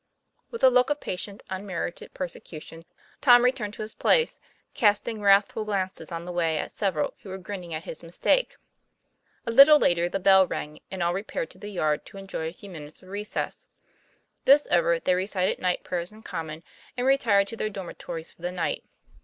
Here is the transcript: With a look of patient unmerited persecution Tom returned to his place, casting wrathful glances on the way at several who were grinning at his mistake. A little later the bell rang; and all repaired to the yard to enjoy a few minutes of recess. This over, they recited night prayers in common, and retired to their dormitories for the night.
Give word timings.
With 0.49 0.63
a 0.63 0.71
look 0.71 0.89
of 0.89 0.99
patient 0.99 1.43
unmerited 1.51 2.15
persecution 2.15 2.85
Tom 3.21 3.45
returned 3.45 3.75
to 3.75 3.83
his 3.83 3.93
place, 3.93 4.39
casting 4.73 5.21
wrathful 5.21 5.63
glances 5.63 6.11
on 6.11 6.25
the 6.25 6.31
way 6.31 6.57
at 6.57 6.71
several 6.71 7.13
who 7.21 7.29
were 7.29 7.37
grinning 7.37 7.71
at 7.71 7.83
his 7.83 8.01
mistake. 8.01 8.57
A 9.45 9.51
little 9.51 9.77
later 9.77 10.09
the 10.09 10.19
bell 10.19 10.47
rang; 10.47 10.79
and 10.89 11.03
all 11.03 11.13
repaired 11.13 11.51
to 11.51 11.59
the 11.59 11.69
yard 11.69 12.03
to 12.07 12.17
enjoy 12.17 12.47
a 12.49 12.53
few 12.53 12.71
minutes 12.71 13.03
of 13.03 13.09
recess. 13.09 13.67
This 14.45 14.67
over, 14.71 14.99
they 14.99 15.13
recited 15.13 15.59
night 15.59 15.83
prayers 15.83 16.11
in 16.11 16.23
common, 16.23 16.63
and 16.97 17.05
retired 17.05 17.45
to 17.49 17.55
their 17.55 17.69
dormitories 17.69 18.31
for 18.31 18.41
the 18.41 18.51
night. 18.51 18.83